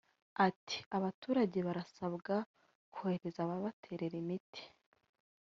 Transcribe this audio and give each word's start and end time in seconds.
Ati 0.47 0.77
«Abaturage 0.97 1.57
barasabwa 1.67 2.35
korohereza 2.93 3.39
ababaterera 3.43 4.15
imiti 4.23 4.63